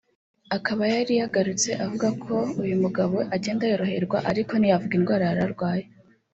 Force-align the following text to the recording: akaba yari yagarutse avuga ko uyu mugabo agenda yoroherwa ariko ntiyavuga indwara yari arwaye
akaba 0.57 0.81
yari 0.93 1.13
yagarutse 1.21 1.69
avuga 1.85 2.07
ko 2.23 2.35
uyu 2.63 2.75
mugabo 2.83 3.17
agenda 3.35 3.63
yoroherwa 3.71 4.17
ariko 4.31 4.51
ntiyavuga 4.55 4.93
indwara 4.99 5.23
yari 5.29 5.41
arwaye 5.47 5.85